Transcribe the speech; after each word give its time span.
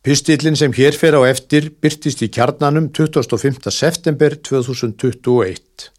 Pistillin 0.00 0.54
sem 0.56 0.72
hér 0.72 0.96
fer 0.96 1.12
á 1.12 1.20
eftir 1.28 1.66
byrtist 1.76 2.22
í 2.24 2.30
kjarnanum 2.32 2.86
25. 2.88 3.68
september 3.68 4.32
2021. 4.32 5.90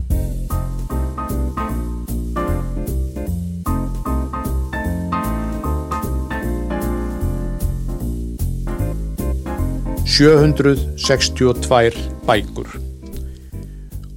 Sjöhundruð 10.10 10.82
sextíu 10.98 11.52
og 11.54 11.62
tvær 11.62 11.94
bækur. 12.26 12.74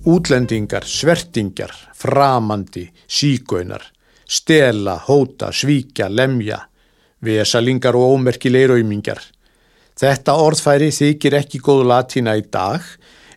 Útlendingar, 0.08 0.88
svertingar, 0.88 1.76
framandi, 1.92 2.88
sígaunar, 3.04 3.84
stela, 4.24 4.96
hóta, 4.96 5.52
svíkja, 5.52 6.08
lemja, 6.08 6.62
vesalingar 7.20 8.00
og 8.00 8.16
ómerkilegir 8.16 8.78
auðmingar. 8.78 9.20
Þetta 9.94 10.34
orðfæri 10.42 10.90
þykir 10.90 11.36
ekki 11.38 11.60
góð 11.62 11.84
latína 11.86 12.34
í 12.40 12.42
dag 12.50 12.82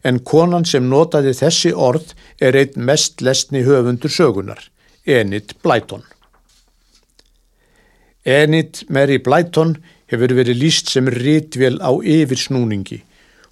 en 0.07 0.21
konan 0.25 0.65
sem 0.65 0.87
notaði 0.89 1.35
þessi 1.37 1.73
orð 1.73 2.13
er 2.41 2.57
einn 2.57 2.85
mest 2.89 3.21
lesni 3.21 3.61
höfundur 3.67 4.13
sögunar, 4.13 4.61
Enid 5.05 5.53
Blyton. 5.61 6.03
Enid 8.25 8.81
Mary 8.89 9.19
Blyton 9.23 9.77
hefur 10.11 10.33
verið 10.39 10.59
líst 10.63 10.89
sem 10.91 11.07
rítvél 11.07 11.77
á 11.79 11.93
yfirsnúningi. 11.93 13.03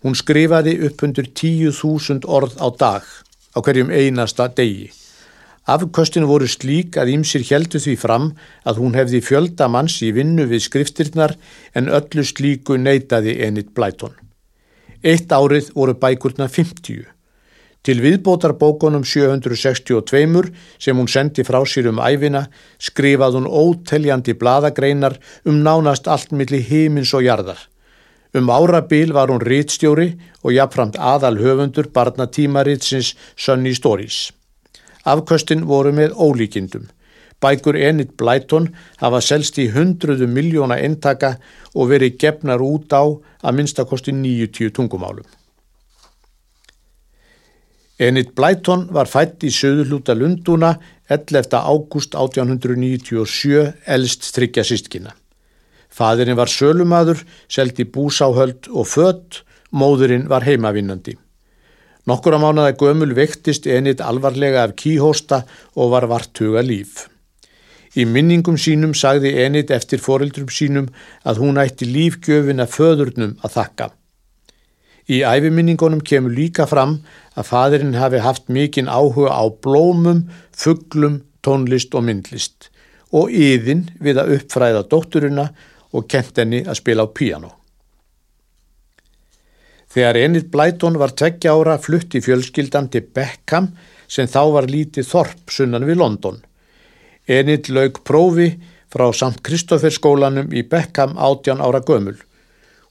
Hún 0.03 0.17
skrifaði 0.17 0.75
upp 0.87 1.03
undir 1.05 1.29
10.000 1.29 2.25
orð 2.25 2.57
á 2.57 2.67
dag 2.73 3.05
á 3.55 3.57
hverjum 3.61 3.93
einasta 3.93 4.49
degi. 4.49 4.89
Afkostinu 5.65 6.27
voru 6.29 6.45
slík 6.45 6.93
að 7.01 7.09
Ímsir 7.15 7.41
heldu 7.47 7.79
því 7.81 7.95
fram 7.97 8.27
að 8.69 8.83
hún 8.83 8.93
hefði 8.93 9.23
fjölda 9.25 9.65
manns 9.65 9.95
í 10.05 10.11
vinnu 10.13 10.45
við 10.51 10.61
skriftirnar 10.67 11.33
en 11.73 11.89
öllu 11.89 12.21
slíku 12.21 12.77
neytaði 12.77 13.33
Enid 13.47 13.71
Blyton. 13.73 14.13
Eitt 15.01 15.33
árið 15.33 15.71
voru 15.73 15.97
bækurna 15.97 16.45
50. 16.53 17.07
Til 17.85 17.97
viðbótar 18.01 18.53
bókunum 18.61 19.03
762 19.05 20.53
sem 20.77 20.97
hún 20.97 21.09
sendi 21.09 21.41
frá 21.45 21.59
sér 21.65 21.89
um 21.89 22.01
æfina 22.01 22.45
skrifað 22.77 23.39
hún 23.39 23.49
óteljandi 23.49 24.37
bladagreinar 24.37 25.17
um 25.49 25.61
nánast 25.65 26.05
allt 26.05 26.29
milli 26.33 26.61
heimins 26.61 27.13
og 27.17 27.25
jarðar. 27.25 27.57
Um 28.37 28.53
árabil 28.53 29.13
var 29.17 29.33
hún 29.33 29.41
rítstjóri 29.41 30.13
og 30.43 30.53
jafnframt 30.53 30.97
aðal 30.97 31.37
höfundur 31.41 31.89
barnatímaritsins 31.89 33.15
Sunny 33.33 33.73
Stories. 33.73 34.29
Afkvöstin 35.05 35.65
voru 35.69 35.93
með 35.93 36.15
ólíkindum. 36.17 36.89
Bækur 37.41 37.77
Enid 37.77 38.15
Blyton 38.17 38.69
hafa 39.01 39.21
selst 39.21 39.59
í 39.61 39.67
hundruðu 39.73 40.27
miljóna 40.31 40.77
intaka 40.81 41.35
og 41.75 41.91
verið 41.91 42.17
gefnar 42.21 42.63
út 42.63 42.93
á 42.95 43.03
að 43.05 43.57
minnstakosti 43.57 44.15
90 44.15 44.71
tungumálum. 44.73 45.27
Enid 47.99 48.33
Blyton 48.35 48.87
var 48.91 49.07
fætt 49.07 49.45
í 49.47 49.51
söðurlúta 49.53 50.15
Lundúna 50.17 50.73
11. 51.07 51.53
ágúst 51.53 52.15
1897 52.17 53.61
elst 53.85 54.31
tryggja 54.35 54.65
sístkina. 54.67 55.13
Fadurinn 55.95 56.35
var 56.35 56.51
sölumadur, 56.51 57.21
seldi 57.47 57.85
búsáhöld 57.87 58.67
og 58.73 58.89
fött, 58.89 59.43
móðurinn 59.71 60.27
var 60.27 60.43
heimavinnandi. 60.43 61.15
Nokkura 62.05 62.37
mánuða 62.37 62.75
gömul 62.77 63.15
vektist 63.17 63.65
enit 63.65 64.01
alvarlega 64.01 64.63
af 64.67 64.75
kíhósta 64.77 65.41
og 65.73 65.89
var 65.95 66.05
vartuga 66.05 66.61
líf. 66.61 67.07
Í 67.97 68.05
minningum 68.05 68.59
sínum 68.61 68.93
sagði 68.93 69.31
enit 69.41 69.71
eftir 69.71 70.01
foreldrum 70.03 70.51
sínum 70.51 70.91
að 71.25 71.41
hún 71.41 71.57
ætti 71.57 71.87
lífgjöfina 71.89 72.67
föðurnum 72.69 73.37
að 73.41 73.55
þakka. 73.57 73.87
Í 75.09 75.21
æfiminningunum 75.25 76.01
kemur 76.05 76.33
líka 76.33 76.65
fram 76.69 76.99
að 77.33 77.49
fadurinn 77.49 77.97
hafi 77.97 78.21
haft 78.21 78.49
mikinn 78.49 78.89
áhuga 78.89 79.33
á 79.33 79.43
blómum, 79.49 80.25
fugglum, 80.53 81.21
tónlist 81.45 81.93
og 81.97 82.05
myndlist 82.05 82.69
og 83.15 83.31
yðin 83.31 83.85
við 84.01 84.21
að 84.21 84.33
uppfræða 84.39 84.87
dótturina 84.91 85.49
og 85.95 86.09
kent 86.11 86.41
henni 86.41 86.65
að 86.65 86.81
spila 86.81 87.05
á 87.05 87.09
píano. 87.09 87.53
Þegar 89.95 90.17
Enid 90.19 90.49
Blyton 90.51 90.97
var 90.99 91.13
tveggja 91.15 91.53
ára 91.55 91.77
flutti 91.79 92.19
fjölskyldan 92.19 92.89
til 92.91 93.05
Beckham 93.15 93.69
sem 94.11 94.27
þá 94.27 94.41
var 94.57 94.65
lítið 94.67 95.07
þorp 95.07 95.53
sunnan 95.55 95.85
við 95.87 96.01
London. 96.01 96.41
Enid 97.31 97.69
laug 97.71 98.01
prófi 98.03 98.49
frá 98.91 99.07
St. 99.13 99.39
Kristoffer 99.39 99.95
skólanum 99.95 100.51
í 100.51 100.65
Beckham 100.67 101.15
18 101.15 101.63
ára 101.63 101.79
gömul. 101.87 102.17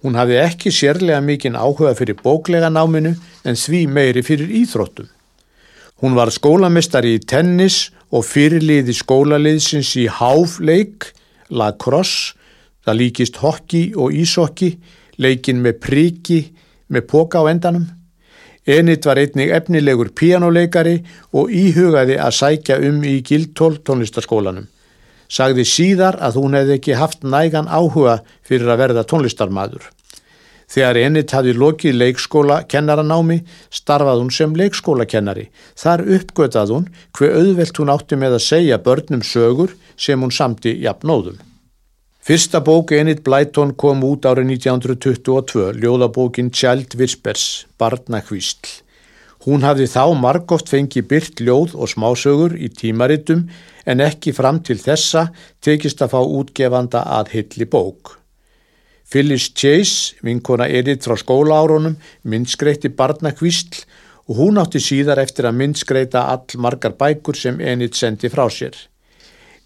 Hún 0.01 0.17
hafði 0.17 0.41
ekki 0.47 0.73
sérlega 0.73 1.21
mikinn 1.21 1.61
áhuga 1.61 1.93
fyrir 1.97 2.17
bóklega 2.25 2.73
náminu 2.73 3.13
en 3.45 3.61
því 3.61 3.85
meiri 3.93 4.25
fyrir 4.25 4.49
íþróttum. 4.65 5.13
Hún 6.01 6.17
var 6.17 6.33
skólamestari 6.33 7.19
í 7.19 7.21
tennis 7.21 7.91
og 8.09 8.25
fyrirliði 8.25 8.97
skólaliðsins 8.97 9.93
í 10.01 10.09
háfleik, 10.09 11.13
lacrosse, 11.53 12.33
það 12.85 13.01
líkist 13.01 13.45
hokki 13.45 13.91
og 13.93 14.17
ísokki, 14.17 14.75
leikin 15.21 15.61
með 15.65 15.81
priki, 15.85 16.41
með 16.89 17.07
póka 17.11 17.43
á 17.43 17.51
endanum. 17.51 17.89
Enit 18.67 19.05
var 19.05 19.21
einnig 19.21 19.51
efnilegur 19.53 20.09
píjánuleikari 20.17 21.03
og 21.37 21.53
íhugaði 21.53 22.17
að 22.17 22.37
sækja 22.39 22.79
um 22.89 23.03
í 23.05 23.19
Gildtól 23.27 23.77
tónlistaskólanum. 23.85 24.71
Sagði 25.29 25.67
síðar 25.69 26.17
að 26.23 26.39
hún 26.41 26.57
hefði 26.57 26.79
ekki 26.79 26.97
haft 26.97 27.25
nægan 27.25 27.69
áhuga 27.69 28.23
fyrir 28.47 28.71
að 28.73 28.81
verða 28.85 29.05
tónlistarmadur. 29.09 29.85
Þegar 30.75 30.99
Enit 31.03 31.33
hafði 31.37 31.53
lokið 31.61 31.99
leikskóla 32.01 32.63
kennaranámi 32.71 33.43
starfað 33.69 34.23
hún 34.23 34.33
sem 34.33 34.55
leikskólakennari. 34.57 35.51
Þar 35.77 36.07
uppgötað 36.17 36.73
hún 36.75 36.87
hver 37.19 37.37
auðvelt 37.37 37.81
hún 37.81 37.93
átti 37.93 38.19
með 38.19 38.39
að 38.39 38.47
segja 38.49 38.81
börnum 38.81 39.23
sögur 39.23 39.77
sem 39.97 40.21
hún 40.21 40.33
samti 40.33 40.79
jafnóðum. 40.83 41.37
Fyrsta 42.25 42.61
bók 42.61 42.91
Enid 42.91 43.21
Blyton 43.21 43.75
kom 43.77 43.99
út 44.09 44.25
árið 44.25 44.47
1922, 44.55 45.75
ljóðabókin 45.77 46.47
Child 46.49 46.95
Whispers, 46.97 47.67
Barnakvísl. 47.77 48.65
Hún 49.45 49.61
hafði 49.61 49.91
þá 49.93 50.17
margóft 50.17 50.73
fengið 50.73 51.05
byrt 51.11 51.43
ljóð 51.45 51.75
og 51.77 51.91
smásögur 51.93 52.55
í 52.57 52.71
tímaritum 52.73 53.43
en 53.85 54.01
ekki 54.01 54.33
fram 54.33 54.63
til 54.65 54.79
þessa 54.81 55.27
tekist 55.61 56.01
að 56.01 56.15
fá 56.15 56.23
útgefanda 56.39 57.05
að 57.19 57.35
hilli 57.35 57.69
bók. 57.69 58.15
Phyllis 59.05 59.51
Chase, 59.53 60.17
vinkona 60.25 60.71
Edith 60.73 61.05
frá 61.05 61.21
skólaárunum, 61.21 62.01
myndskreitti 62.25 62.89
Barnakvísl 62.89 63.85
og 64.33 64.41
hún 64.41 64.65
átti 64.65 64.81
síðar 64.81 65.21
eftir 65.21 65.53
að 65.53 65.61
myndskreita 65.61 66.25
all 66.33 66.57
margar 66.57 66.97
bækur 66.97 67.37
sem 67.37 67.61
Enid 67.61 68.01
sendi 68.01 68.33
frá 68.33 68.49
sér. 68.49 68.73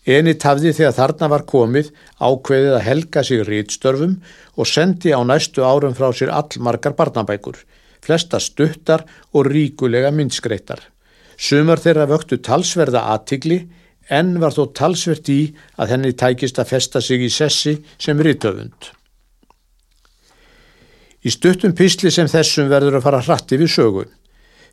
Enit 0.08 0.44
hafði 0.46 0.72
þegar 0.72 0.94
þarna 0.96 1.28
var 1.28 1.42
komið 1.48 1.88
ákveðið 2.16 2.74
að 2.78 2.86
helga 2.86 3.22
sig 3.28 3.42
rítstörfum 3.44 4.14
og 4.56 4.68
sendi 4.70 5.12
á 5.12 5.20
næstu 5.20 5.66
árum 5.66 5.96
frá 5.98 6.08
sér 6.16 6.32
allmarkar 6.32 6.96
barnabækur, 6.96 7.58
flesta 8.00 8.40
stuttar 8.40 9.04
og 9.36 9.50
ríkulega 9.52 10.08
myndskreittar. 10.14 10.80
Sumar 11.36 11.82
þeirra 11.82 12.08
vöktu 12.08 12.40
talsverða 12.40 13.04
aðtigli 13.12 13.66
en 14.08 14.38
var 14.40 14.56
þó 14.56 14.70
talsvert 14.72 15.28
í 15.28 15.40
að 15.76 15.92
henni 15.92 16.14
tækist 16.16 16.58
að 16.58 16.72
festa 16.72 17.04
sig 17.04 17.26
í 17.26 17.28
sessi 17.28 17.76
sem 18.00 18.16
rítöfund. 18.16 18.94
Í 21.20 21.30
stuttum 21.34 21.74
písli 21.76 22.10
sem 22.14 22.30
þessum 22.30 22.70
verður 22.72 22.96
að 22.98 23.04
fara 23.04 23.20
hratti 23.26 23.58
við 23.60 23.74
sögu. 23.74 24.06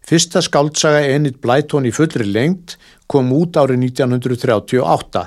Fyrsta 0.06 0.38
skáldsaga 0.46 1.00
Enid 1.10 1.40
Blyton 1.42 1.88
í 1.90 1.92
fullri 1.94 2.28
lengt 2.30 2.76
kom 3.10 3.32
út 3.34 3.58
árið 3.58 3.88
1938. 3.88 5.24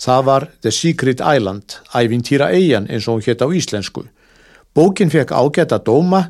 Það 0.00 0.26
var 0.26 0.46
The 0.60 0.72
Secret 0.76 1.22
Island, 1.24 1.78
ævintýra 1.96 2.50
eigin 2.52 2.88
eins 2.92 3.08
og 3.08 3.16
hún 3.16 3.24
hétt 3.24 3.40
á 3.40 3.48
íslensku. 3.48 4.04
Bókin 4.76 5.08
fekk 5.12 5.32
ágæta 5.32 5.80
dóma, 5.80 6.26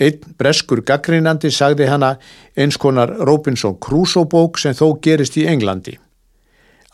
einn 0.00 0.34
breskur 0.40 0.80
gaggrínandi 0.88 1.52
sagði 1.52 1.92
hana 1.92 2.14
eins 2.56 2.80
konar 2.80 3.12
Robinson 3.28 3.76
Crusoe 3.76 4.24
bók 4.24 4.56
sem 4.56 4.72
þó 4.72 4.96
gerist 5.04 5.36
í 5.36 5.44
Englandi. 5.44 5.98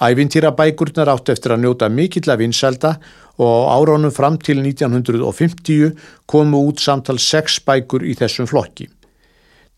Ævintýra 0.03 0.51
bækurnar 0.57 1.15
átt 1.15 1.31
eftir 1.31 1.55
að 1.55 1.63
njóta 1.63 1.87
mikill 1.95 2.27
af 2.27 2.43
vinselda 2.43 2.97
og 3.39 3.71
á 3.71 3.79
áránum 3.79 4.11
fram 4.11 4.39
til 4.39 4.65
1950 4.67 5.95
komu 6.27 6.67
út 6.67 6.83
samtal 6.83 7.23
sex 7.23 7.63
bækur 7.63 8.03
í 8.03 8.19
þessum 8.19 8.51
flokki. 8.51 8.91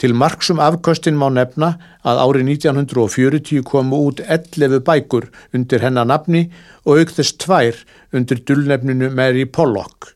Til 0.03 0.17
marksum 0.19 0.59
afkostin 0.59 1.15
má 1.15 1.29
nefna 1.31 1.77
að 2.03 2.21
árið 2.25 2.49
1940 2.57 3.61
komu 3.63 4.01
út 4.09 4.19
11 4.27 4.81
bækur 4.83 5.29
undir 5.55 5.85
hennar 5.85 6.09
nafni 6.11 6.49
og 6.83 6.99
aukðist 6.99 7.39
tvær 7.45 7.79
undir 8.11 8.41
dullnefninu 8.43 9.13
Mary 9.15 9.47
Pollock, 9.47 10.11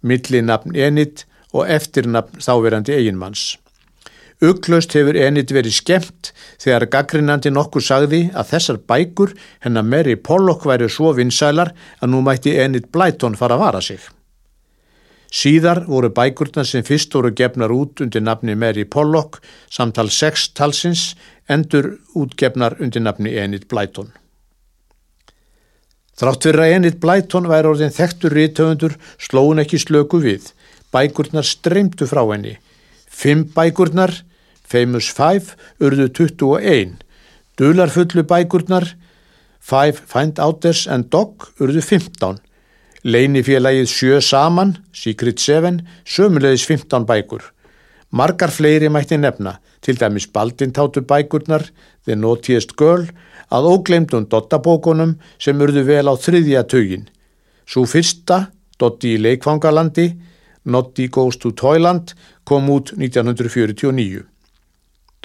millinafn 0.00 0.72
Enid 0.72 1.26
og 1.52 1.68
eftirnafn 1.68 2.40
þáverandi 2.40 2.96
eiginmanns. 2.96 3.44
Uklaust 4.40 4.96
hefur 4.96 5.20
Enid 5.20 5.52
verið 5.52 5.82
skemmt 5.82 6.32
þegar 6.56 6.88
gaggrinandi 6.96 7.52
nokkur 7.52 7.84
sagði 7.84 8.30
að 8.32 8.54
þessar 8.54 8.80
bækur 8.88 9.36
hennar 9.60 9.84
Mary 9.84 10.16
Pollock 10.16 10.64
væri 10.64 10.88
svo 10.88 11.12
vinsælar 11.12 11.76
að 12.00 12.14
nú 12.14 12.24
mætti 12.24 12.56
Enid 12.56 12.88
Blyton 12.88 13.36
fara 13.36 13.60
að 13.60 13.66
vara 13.68 13.84
sig. 13.84 14.00
Síðar 15.32 15.82
voru 15.88 16.10
bækurnar 16.14 16.66
sem 16.68 16.84
fyrst 16.86 17.14
voru 17.14 17.32
gefnar 17.34 17.72
út 17.74 18.00
undir 18.04 18.22
nafni 18.22 18.54
Mary 18.54 18.84
Pollock 18.84 19.40
samtal 19.70 20.10
6 20.10 20.52
talsins 20.54 21.14
endur 21.48 21.96
útgefnar 22.14 22.78
undir 22.80 23.02
nafni 23.02 23.34
Enid 23.34 23.66
Blyton. 23.68 24.12
Þrátt 26.16 26.46
fyrir 26.46 26.62
að 26.64 26.74
Enid 26.78 27.00
Blyton 27.02 27.48
væri 27.50 27.68
orðin 27.68 27.92
þekktur 27.92 28.32
rítöfundur 28.32 28.94
slóun 29.20 29.60
ekki 29.60 29.82
slöku 29.82 30.22
við. 30.22 30.52
Bækurnar 30.94 31.44
streymtu 31.44 32.06
frá 32.08 32.22
henni. 32.30 32.54
Fimm 33.04 33.44
bækurnar, 33.52 34.22
Famous 34.64 35.10
Five, 35.12 35.52
urðu 35.80 36.08
21. 36.08 36.96
Dularfullu 37.58 38.24
bækurnar, 38.24 38.94
Five 39.60 40.00
Find 40.08 40.40
Outers 40.40 40.86
and 40.88 41.10
Dog, 41.12 41.50
urðu 41.60 41.82
15. 41.84 42.40
Leinifélagið 43.06 43.86
sjö 43.86 44.16
saman, 44.18 44.72
Secret 44.90 45.38
Seven, 45.38 45.76
sömulegis 46.02 46.64
15 46.66 47.04
bækur. 47.06 47.44
Margar 48.10 48.50
fleiri 48.50 48.88
mætti 48.90 49.14
nefna, 49.14 49.60
til 49.80 50.00
dæmis 50.00 50.26
Baldintátu 50.26 51.04
bækurnar, 51.06 51.68
The 52.02 52.16
Naughtiest 52.18 52.74
Girl, 52.74 53.06
að 53.46 53.68
óglemdum 53.70 54.26
Dottabókunum 54.26 55.20
sem 55.38 55.62
urðu 55.62 55.86
vel 55.86 56.10
á 56.10 56.14
þriðja 56.18 56.64
tögin. 56.66 57.06
Svo 57.62 57.86
fyrsta, 57.86 58.48
Dotti 58.80 59.14
í 59.14 59.22
leikfangalandi, 59.22 60.08
Noddi 60.66 61.06
Goes 61.06 61.38
to 61.38 61.54
Toyland, 61.54 62.10
kom 62.42 62.66
út 62.74 62.90
1949. 62.98 64.26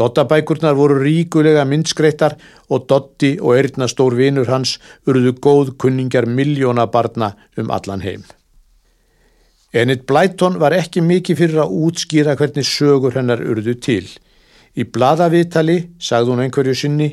Dottabækurnar 0.02 0.74
voru 0.74 0.98
ríkulega 0.98 1.62
myndskreittar 1.70 2.34
og 2.74 2.88
Dotti 2.90 3.36
og 3.38 3.54
erðna 3.60 3.86
stór 3.92 4.16
vinur 4.18 4.50
hans 4.50 4.80
urðu 5.06 5.36
góð 5.38 5.76
kunningar 5.84 6.26
miljóna 6.26 6.88
barna 6.90 7.36
um 7.62 7.70
allan 7.70 8.02
heim. 8.02 8.24
Enid 9.74 10.08
Blyton 10.10 10.58
var 10.60 10.74
ekki 10.76 11.04
mikið 11.06 11.38
fyrir 11.44 11.62
að 11.64 11.78
útskýra 11.86 12.36
hvernig 12.40 12.66
sögur 12.68 13.14
hennar 13.16 13.44
urðu 13.46 13.78
til. 13.78 14.08
Í 14.74 14.88
bladaviðtali, 14.90 15.78
sagði 16.00 16.34
hún 16.34 16.44
einhverju 16.48 16.76
sinni, 16.82 17.12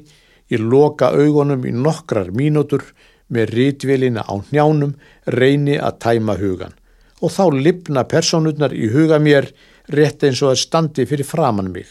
í 0.49 0.57
loka 0.57 1.13
augunum 1.13 1.69
í 1.69 1.75
nokkrar 1.77 2.33
mínútur 2.33 2.87
með 3.29 3.55
rítvilina 3.59 4.25
á 4.25 4.35
njánum 4.49 4.97
reyni 5.29 5.77
að 5.77 5.99
tæma 6.07 6.39
hugan 6.41 6.73
og 7.21 7.33
þá 7.35 7.45
lipna 7.53 8.05
personurnar 8.09 8.73
í 8.73 8.89
huga 8.95 9.19
mér 9.19 9.51
rétt 9.93 10.23
eins 10.25 10.41
og 10.45 10.55
að 10.55 10.63
standi 10.63 11.07
fyrir 11.11 11.27
framann 11.27 11.73
mig. 11.75 11.89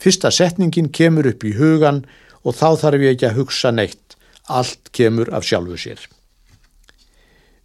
Fyrsta 0.00 0.30
setningin 0.32 0.88
kemur 0.88 1.28
upp 1.28 1.44
í 1.44 1.52
hugan 1.58 2.04
og 2.40 2.56
þá 2.56 2.68
þarf 2.80 3.04
ég 3.04 3.16
ekki 3.16 3.28
að 3.28 3.36
hugsa 3.42 3.72
neitt. 3.74 4.16
Allt 4.48 4.90
kemur 4.96 5.28
af 5.36 5.44
sjálfu 5.46 5.76
sér. 5.78 6.00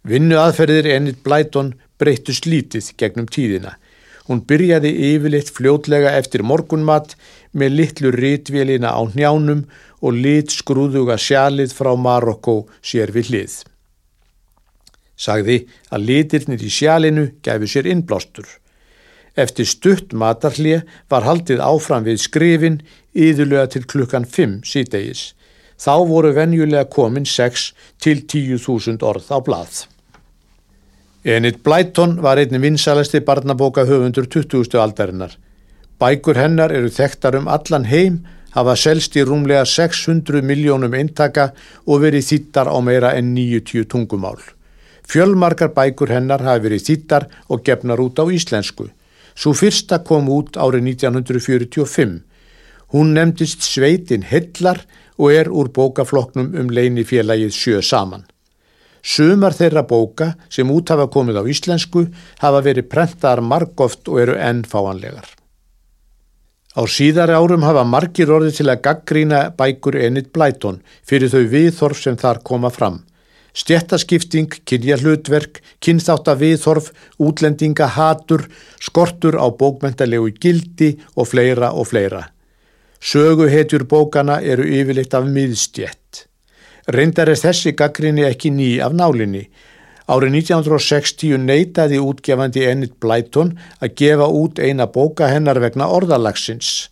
Vinnu 0.06 0.36
aðferðir 0.38 0.86
Enid 0.92 1.22
Blyton 1.24 1.72
breyttu 1.98 2.34
slítið 2.36 2.92
gegnum 3.00 3.26
tíðina. 3.26 3.72
Hún 4.26 4.42
byrjaði 4.46 4.90
yfirleitt 5.12 5.50
fljótlega 5.54 6.12
eftir 6.18 6.42
morgunmat 6.46 7.14
með 7.54 7.76
litlu 7.78 8.12
rítvélina 8.14 8.92
á 8.92 9.02
njánum 9.14 9.64
og 10.02 10.18
lit 10.18 10.52
skrúðuga 10.54 11.16
sjalið 11.18 11.74
frá 11.74 11.94
Marokko 11.96 12.66
sér 12.82 13.14
við 13.14 13.32
hlið. 13.32 13.56
Sagði 15.16 15.58
að 15.94 16.06
litirnir 16.10 16.62
í 16.62 16.70
sjalinu 16.70 17.28
gæfi 17.42 17.70
sér 17.70 17.88
innblástur. 17.90 18.46
Eftir 19.36 19.68
stutt 19.68 20.14
matarhlið 20.16 20.86
var 21.12 21.26
haldið 21.28 21.60
áfram 21.60 22.06
við 22.06 22.22
skrifin 22.22 22.78
yðurlega 23.12 23.68
til 23.74 23.84
klukkan 23.84 24.24
5 24.24 24.62
síðdegis. 24.64 25.32
Þá 25.76 25.94
voru 26.08 26.32
venjulega 26.32 26.88
komin 26.88 27.28
6 27.28 27.66
til 28.00 28.22
10.000 28.24 29.04
orð 29.04 29.28
á 29.28 29.38
blað. 29.44 29.84
Enid 31.26 31.60
Blyton 31.66 32.20
var 32.22 32.40
einnig 32.40 32.62
vinsalasti 32.62 33.20
barnabóka 33.20 33.84
höfundur 33.84 34.28
20. 34.30 34.78
aldarinnar. 34.80 35.36
Bækur 36.00 36.38
hennar 36.38 36.72
eru 36.72 36.88
þekktar 36.92 37.36
um 37.40 37.48
allan 37.48 37.88
heim, 37.90 38.20
hafa 38.56 38.76
selst 38.76 39.16
í 39.16 39.24
rúmlega 39.26 39.64
600 39.68 40.40
miljónum 40.44 40.94
eintaka 40.96 41.50
og 41.84 42.04
verið 42.04 42.28
þýttar 42.30 42.70
á 42.72 42.78
meira 42.80 43.10
en 43.18 43.34
90 43.36 43.88
tungumál. 43.90 44.38
Fjölmarkar 45.04 45.74
bækur 45.76 46.14
hennar 46.14 46.44
hafi 46.46 46.68
verið 46.68 46.86
þýttar 46.88 47.28
og 47.50 47.64
gefnar 47.66 48.00
út 48.00 48.22
á 48.22 48.24
íslensku. 48.32 48.88
Svo 49.36 49.52
fyrsta 49.52 50.00
kom 50.04 50.30
út 50.32 50.56
árið 50.56 50.88
1945. 50.96 52.22
Hún 52.94 53.12
nefndist 53.12 53.66
Sveitin 53.66 54.24
Hillar 54.30 54.80
og 55.18 55.32
er 55.32 55.50
úr 55.52 55.68
bókafloknum 55.76 56.54
um 56.56 56.72
leini 56.72 57.04
félagið 57.04 57.52
sjö 57.52 57.82
saman. 57.84 58.24
Sumar 59.06 59.54
þeirra 59.54 59.84
bóka 59.86 60.32
sem 60.50 60.70
út 60.72 60.90
hafa 60.90 61.06
komið 61.12 61.38
á 61.38 61.42
íslensku 61.46 62.06
hafa 62.40 62.62
verið 62.64 62.88
prentaðar 62.90 63.42
margóft 63.44 64.08
og 64.10 64.22
eru 64.24 64.34
ennfáanlegar. 64.34 65.28
Á 66.76 66.82
síðari 66.90 67.36
árum 67.36 67.62
hafa 67.64 67.84
margir 67.88 68.32
orði 68.34 68.50
til 68.58 68.66
að 68.68 68.82
gaggrína 68.88 69.42
bækur 69.56 69.96
Enid 69.96 70.32
Blyton 70.34 70.82
fyrir 71.06 71.30
þau 71.32 71.44
viðþorf 71.52 72.02
sem 72.02 72.18
þar 72.20 72.42
koma 72.44 72.72
fram. 72.72 72.98
Stjættaskipting, 73.56 74.50
kynja 74.68 74.98
hlutverk, 75.00 75.62
kynþátt 75.80 76.28
að 76.28 76.42
viðhorf, 76.42 76.90
útlendinga, 77.16 77.86
hatur, 77.94 78.42
skortur 78.76 79.38
á 79.40 79.48
bókmentalegu 79.48 80.34
gildi 80.36 80.90
og 81.16 81.30
fleira 81.30 81.70
og 81.72 81.88
fleira. 81.88 82.26
Söguhetjur 83.00 83.86
bókana 83.88 84.42
eru 84.44 84.66
yfirleitt 84.68 85.14
af 85.16 85.24
miðstjætt. 85.32 86.26
Reyndar 86.92 87.30
er 87.32 87.40
þessi 87.40 87.72
gaggrinni 87.72 88.26
ekki 88.28 88.52
ný 88.52 88.76
af 88.84 88.92
nálinni. 88.92 89.46
Árið 90.06 90.36
1960 90.36 91.40
neytaði 91.48 91.98
útgefandi 91.98 92.66
Enid 92.68 92.92
Blyton 93.00 93.54
að 93.80 93.94
gefa 94.02 94.28
út 94.28 94.60
eina 94.60 94.86
bóka 94.86 95.30
hennar 95.32 95.58
vegna 95.64 95.88
orðalagsins. 95.96 96.90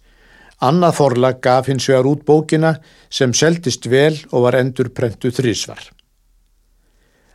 Annað 0.64 0.96
forlag 0.96 1.42
gaf 1.44 1.68
hins 1.68 1.90
vegar 1.92 2.08
út 2.08 2.24
bókina 2.24 2.72
sem 3.12 3.36
seldist 3.36 3.86
vel 3.86 4.16
og 4.32 4.48
var 4.48 4.58
endur 4.62 4.90
prentu 4.96 5.30
þrísvar. 5.34 5.93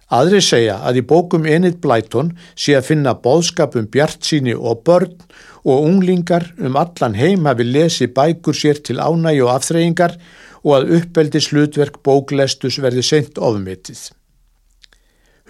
Aðri 0.09 0.39
segja 0.41 0.79
að 0.89 1.03
í 1.03 1.05
bókum 1.05 1.45
Enid 1.45 1.75
Blyton 1.83 2.31
sé 2.57 2.73
að 2.73 2.87
finna 2.87 3.13
bóðskapum 3.13 3.85
bjart 3.93 4.25
síni 4.25 4.55
og 4.57 4.81
börn 4.87 5.13
og 5.61 5.83
unglingar 5.85 6.47
um 6.57 6.79
allan 6.81 7.17
heim 7.19 7.45
hafi 7.45 7.67
lesið 7.67 8.15
bækur 8.17 8.57
sér 8.57 8.79
til 8.81 8.97
ánægi 8.97 9.43
og 9.45 9.51
afþreyingar 9.53 10.15
og 10.63 10.71
að 10.79 10.95
uppbeldi 10.97 11.41
slutverk 11.45 12.01
bóklestus 12.03 12.79
verði 12.81 13.03
seint 13.05 13.37
ofmitið. 13.37 14.09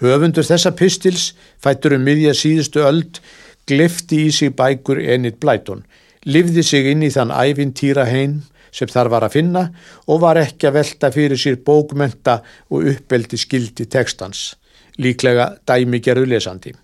Höfundur 0.00 0.44
þessa 0.44 0.74
pistils, 0.76 1.32
fættur 1.60 1.96
um 1.96 2.04
miðja 2.04 2.36
síðustu 2.36 2.84
öld, 2.84 3.20
glifti 3.68 4.26
í 4.26 4.30
sig 4.32 4.52
bækur 4.56 5.00
Enid 5.00 5.40
Blyton, 5.40 5.86
livði 6.28 6.64
sig 6.64 6.92
inn 6.92 7.04
í 7.04 7.12
þann 7.12 7.32
æfintýra 7.32 8.04
heim 8.08 8.42
sem 8.72 8.88
þar 8.90 9.10
var 9.12 9.26
að 9.26 9.36
finna 9.38 9.64
og 10.06 10.22
var 10.24 10.40
ekki 10.40 10.68
að 10.68 10.76
velta 10.80 11.10
fyrir 11.14 11.40
sér 11.40 11.58
bókmenta 11.66 12.40
og 12.70 12.86
uppbeldi 12.92 13.38
skildi 13.40 13.86
tekstans, 13.90 14.54
líklega 14.98 15.56
dæmigerðu 15.68 16.30
lesandi. 16.30 16.74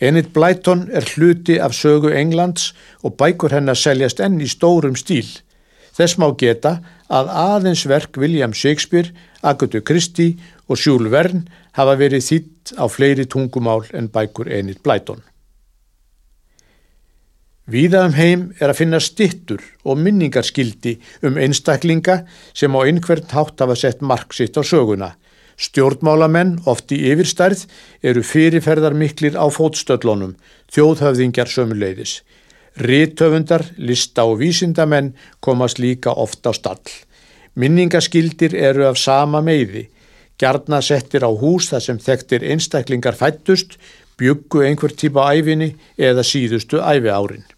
Enid 0.00 0.34
Blyton 0.34 0.90
er 0.92 1.06
hluti 1.14 1.56
af 1.56 1.72
sögu 1.72 2.10
Englands 2.12 2.74
og 3.02 3.16
bækur 3.16 3.54
hennar 3.56 3.78
seljast 3.80 4.20
enn 4.20 4.42
í 4.44 4.48
stórum 4.48 4.96
stíl. 4.96 5.28
Þess 5.96 6.18
má 6.20 6.28
geta 6.36 6.74
að 7.08 7.30
aðeins 7.32 7.86
verk 7.88 8.18
William 8.20 8.52
Shakespeare, 8.52 9.08
Agatha 9.40 9.80
Christie 9.80 10.36
og 10.68 10.76
Jules 10.76 11.12
Verne 11.12 11.46
hafa 11.78 11.96
verið 11.96 12.26
þýtt 12.28 12.74
á 12.76 12.84
fleiri 12.92 13.24
tungumál 13.24 13.86
en 13.96 14.12
bækur 14.12 14.52
Enid 14.52 14.82
Blyton. 14.84 15.24
Víða 17.66 18.04
um 18.06 18.12
heim 18.14 18.42
er 18.60 18.70
að 18.70 18.78
finna 18.78 18.98
stittur 19.02 19.62
og 19.82 19.98
minningarskildi 19.98 20.92
um 21.26 21.38
einstaklinga 21.42 22.20
sem 22.54 22.70
á 22.70 22.78
einhvern 22.86 23.26
hátt 23.32 23.58
hafa 23.58 23.74
sett 23.74 24.04
mark 24.06 24.36
sitt 24.38 24.54
á 24.54 24.62
söguna. 24.62 25.16
Stjórnmálamenn, 25.58 26.60
oft 26.70 26.92
í 26.94 27.00
yfirstærð, 27.10 27.64
eru 28.06 28.22
fyrirferðar 28.22 28.94
miklir 28.94 29.34
á 29.34 29.50
fótstöllunum, 29.50 30.36
þjóðhöfðingjar 30.70 31.50
sömuleiðis. 31.50 32.20
Rítöfundar, 32.78 33.64
lista 33.76 34.28
og 34.30 34.38
vísindamenn 34.44 35.16
komast 35.40 35.82
líka 35.82 36.14
oft 36.14 36.46
á 36.46 36.54
stall. 36.54 36.86
Minningaskildir 37.58 38.54
eru 38.54 38.86
af 38.86 39.00
sama 39.00 39.42
meiði. 39.42 39.88
Gjarna 40.38 40.78
settir 40.84 41.26
á 41.26 41.32
hús 41.34 41.72
þar 41.72 41.82
sem 41.82 41.98
þekktir 41.98 42.46
einstaklingar 42.46 43.18
fættust, 43.18 43.74
byggu 44.20 44.62
einhver 44.68 44.94
típa 44.94 45.32
æfinni 45.34 45.72
eða 45.98 46.22
síðustu 46.22 46.78
æfi 46.78 47.10
árin. 47.10 47.55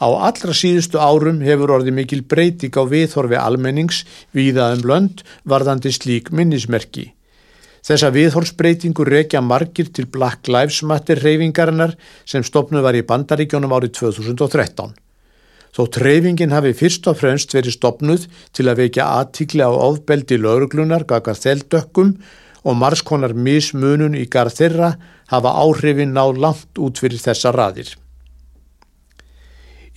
Á 0.00 0.08
allra 0.08 0.54
síðustu 0.56 0.96
árum 0.96 1.42
hefur 1.44 1.74
orðið 1.76 1.96
mikil 1.98 2.22
breyting 2.24 2.72
á 2.72 2.88
viðhorfi 2.88 3.36
almennings 3.36 4.04
víða 4.32 4.70
um 4.72 4.84
lönd 4.88 5.20
varðandi 5.44 5.92
slík 5.92 6.30
minnismerki. 6.32 7.10
Þessa 7.84 8.08
viðhorfsbreytingu 8.14 9.04
rekja 9.08 9.44
margir 9.44 9.92
til 9.92 10.08
Black 10.08 10.48
Lives 10.48 10.80
Matter 10.88 11.20
reyfingarinnar 11.20 11.94
sem 12.24 12.44
stopnuð 12.44 12.84
var 12.88 12.96
í 12.96 13.04
bandaríkjónum 13.04 13.76
árið 13.76 13.94
2013. 14.00 14.92
Þó 15.76 15.82
treyfingin 15.94 16.56
hafi 16.56 16.74
fyrst 16.76 17.06
og 17.12 17.20
fremst 17.20 17.52
verið 17.54 17.76
stopnuð 17.76 18.26
til 18.56 18.68
að 18.68 18.84
vekja 18.86 19.06
aðtíkli 19.20 19.64
á 19.64 19.70
ofbeldi 19.70 20.40
lauruglunar 20.40 21.04
gaggar 21.08 21.38
þeldökkum 21.38 22.16
og 22.64 22.76
margskonar 22.76 23.36
mismunun 23.36 24.16
í 24.18 24.26
garð 24.32 24.58
þeirra 24.60 24.94
hafa 25.32 25.56
áhrifin 25.62 26.16
ná 26.16 26.24
langt 26.32 26.80
út 26.80 27.00
fyrir 27.00 27.20
þessa 27.22 27.52
raðir. 27.54 27.94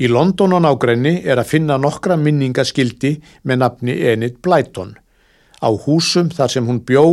Í 0.02 0.10
London 0.10 0.56
og 0.58 0.64
nágrenni 0.66 1.20
er 1.22 1.38
að 1.38 1.52
finna 1.52 1.78
nokkra 1.78 2.16
minningaskildi 2.18 3.14
með 3.46 3.60
nafni 3.62 3.98
Enid 4.10 4.40
Blyton 4.42 4.96
á 5.64 5.70
húsum 5.70 6.32
þar 6.34 6.50
sem 6.52 6.66
hún 6.66 6.82
bjó 6.82 7.06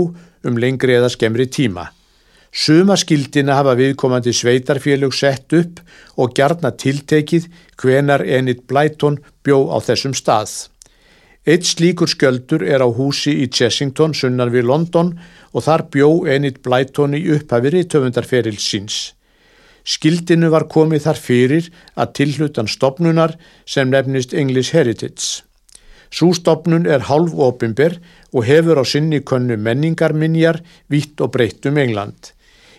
um 0.49 0.57
lengri 0.57 0.97
eða 0.97 1.11
skemmri 1.13 1.47
tíma. 1.53 1.91
Suma 2.51 2.97
skildina 2.99 3.55
hafa 3.61 3.77
viðkomandi 3.79 4.33
sveitarfélög 4.35 5.15
sett 5.15 5.53
upp 5.55 5.79
og 6.19 6.33
gjarna 6.35 6.73
tiltekið 6.75 7.47
hvenar 7.79 8.25
Enid 8.27 8.65
Blyton 8.67 9.21
bjó 9.45 9.69
á 9.71 9.79
þessum 9.85 10.17
stað. 10.17 10.73
Eitt 11.47 11.69
slíkur 11.69 12.11
skjöldur 12.11 12.65
er 12.67 12.83
á 12.83 12.89
húsi 12.89 13.37
í 13.45 13.47
Chessington 13.53 14.17
sunnan 14.17 14.51
við 14.53 14.67
London 14.73 15.15
og 15.53 15.65
þar 15.69 15.87
bjó 15.93 16.11
Enid 16.27 16.59
Blyton 16.65 17.15
í 17.15 17.23
upphafiri 17.37 17.85
töfundarferil 17.87 18.59
síns. 18.59 19.13
Skildinu 19.85 20.51
var 20.53 20.69
komið 20.71 21.07
þar 21.07 21.21
fyrir 21.21 21.71
að 21.97 22.13
tilhlutan 22.19 22.69
stopnunar 22.69 23.37
sem 23.67 23.91
nefnist 23.91 24.35
English 24.35 24.75
Heritage. 24.77 25.45
Sústofnun 26.11 26.89
er 26.91 27.07
hálf 27.07 27.37
opimber 27.39 27.97
og 28.35 28.45
hefur 28.49 28.83
á 28.83 28.85
sinni 28.85 29.23
könnu 29.23 29.57
menningarminjar 29.57 30.59
vitt 30.91 31.21
og 31.23 31.33
breytt 31.37 31.67
um 31.71 31.79
England. 31.79 32.33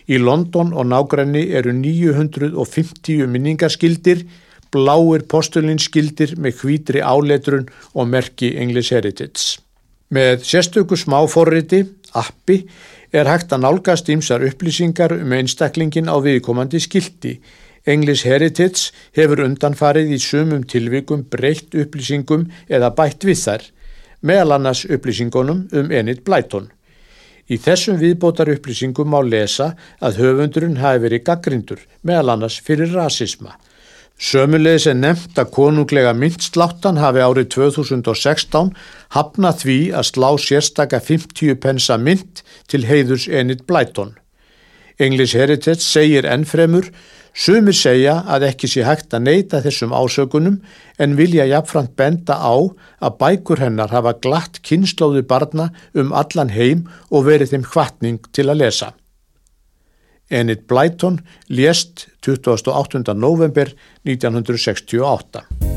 Í 0.08 0.18
London 0.18 0.72
og 0.74 0.88
nágræni 0.90 1.46
eru 1.56 1.72
950 1.72 3.26
minningaskildir, 3.30 4.26
bláir 4.72 5.24
postulinskildir 5.28 6.36
með 6.40 6.60
hvítri 6.60 7.00
áletrun 7.00 7.68
og 7.94 8.08
merki 8.08 8.52
English 8.58 8.92
Heritage. 8.92 9.60
Með 10.12 10.44
sérstöku 10.44 10.98
smáforriti, 11.00 11.86
appi, 12.12 12.66
er 13.12 13.28
hægt 13.28 13.52
að 13.52 13.66
nálgast 13.66 14.08
ímsar 14.08 14.44
upplýsingar 14.48 15.12
um 15.18 15.36
einstaklingin 15.36 16.08
á 16.08 16.16
viðkomandi 16.24 16.80
skildi 16.80 17.36
English 17.84 18.22
Heritage 18.28 18.92
hefur 19.16 19.42
undanfarið 19.42 20.12
í 20.14 20.18
sumum 20.22 20.62
tilvikum 20.70 21.24
breytt 21.30 21.74
upplýsingum 21.74 22.44
eða 22.70 22.92
bætt 22.94 23.26
við 23.26 23.40
þær, 23.40 23.64
meðal 24.22 24.54
annars 24.58 24.84
upplýsingunum 24.86 25.64
um 25.74 25.90
Enid 25.90 26.22
Blyton. 26.22 26.68
Í 27.50 27.58
þessum 27.58 27.98
viðbótar 27.98 28.52
upplýsingum 28.54 29.10
má 29.10 29.18
lesa 29.26 29.72
að 29.98 30.22
höfundurinn 30.22 30.78
hafi 30.78 31.02
verið 31.08 31.24
gaggrindur, 31.26 31.82
meðal 32.06 32.36
annars 32.36 32.60
fyrir 32.62 32.94
rasisma. 32.94 33.56
Sömulegis 34.20 34.86
er 34.86 34.98
nefnt 34.98 35.38
að 35.40 35.50
konunglega 35.54 36.12
myndsláttan 36.14 37.00
hafi 37.02 37.22
árið 37.24 37.48
2016 37.56 38.74
hafnað 39.16 39.64
því 39.64 39.78
að 39.98 40.08
slá 40.10 40.28
sérstaka 40.38 41.00
50 41.02 41.56
pensa 41.62 41.98
mynd 41.98 42.44
til 42.70 42.84
heiðurs 42.86 43.26
Enid 43.28 43.66
Blyton. 43.66 44.14
English 44.98 45.34
Heritage 45.36 45.82
segir 45.82 46.28
ennfremur 46.28 46.92
Sumir 47.32 47.72
segja 47.72 48.18
að 48.28 48.44
ekki 48.50 48.68
sé 48.68 48.82
hægt 48.84 49.14
að 49.16 49.24
neyta 49.24 49.62
þessum 49.64 49.94
ásökunum 49.96 50.58
en 51.00 51.14
vilja 51.16 51.46
jafnframt 51.48 51.94
benda 51.96 52.36
á 52.36 52.52
að 53.00 53.16
bækur 53.22 53.62
hennar 53.64 53.88
hafa 53.88 54.12
glatt 54.20 54.60
kynnslóðu 54.60 55.24
barna 55.24 55.70
um 55.96 56.12
allan 56.12 56.52
heim 56.52 56.84
og 57.08 57.24
verið 57.30 57.54
þeim 57.54 57.64
hvatning 57.72 58.20
til 58.36 58.50
að 58.52 58.60
lesa. 58.66 58.92
Enid 60.32 60.60
Blyton 60.66 61.20
lést 61.46 62.16
28. 62.20 62.92
november 63.14 63.72
1968. 64.02 65.71